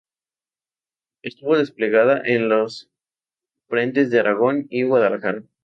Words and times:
Estuvo 1.21 1.59
desplegada 1.59 2.19
en 2.25 2.49
los 2.49 2.89
frentes 3.67 4.09
de 4.09 4.19
Aragón 4.21 4.65
y 4.71 4.81
Guadalajara. 4.81 5.43